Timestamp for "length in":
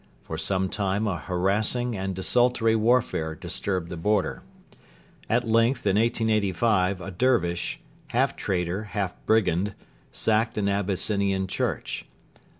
5.47-5.95